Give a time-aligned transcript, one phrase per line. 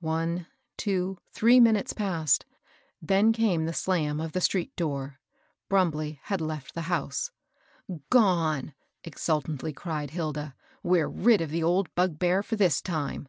[0.00, 0.46] One,
[0.78, 2.46] two, three minutes passed;
[3.02, 5.20] then came the slam of the street door.
[5.68, 7.30] Brumbley had left the house.."
[8.08, 8.72] Gone,"
[9.04, 10.54] exultingly cried Hilda.
[10.82, 13.28] We're rid of the old bugbear for this time."